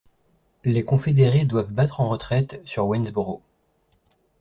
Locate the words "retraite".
2.09-2.59